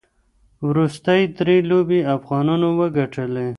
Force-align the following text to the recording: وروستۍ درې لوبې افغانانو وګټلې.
وروستۍ 0.67 1.21
درې 1.37 1.57
لوبې 1.69 1.99
افغانانو 2.17 2.67
وګټلې. 2.79 3.47